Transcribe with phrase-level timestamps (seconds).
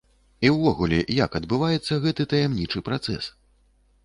[0.47, 3.23] І ўвогуле, як адбываецца гэты таямнічы працэс?